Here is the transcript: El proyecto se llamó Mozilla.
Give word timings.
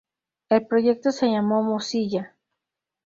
El 0.49 0.65
proyecto 0.65 1.11
se 1.11 1.27
llamó 1.29 1.61
Mozilla. 1.61 2.35